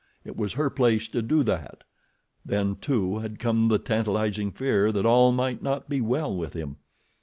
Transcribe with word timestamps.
It 0.25 0.35
was 0.35 0.53
her 0.53 0.71
place 0.71 1.07
to 1.09 1.21
do 1.21 1.43
that. 1.43 1.83
Then, 2.43 2.75
too, 2.77 3.19
had 3.19 3.37
come 3.37 3.67
the 3.67 3.77
tantalizing 3.77 4.49
fear 4.49 4.91
that 4.91 5.05
all 5.05 5.31
might 5.31 5.61
not 5.61 5.89
be 5.89 6.01
well 6.01 6.35
with 6.35 6.53
him. 6.55 6.77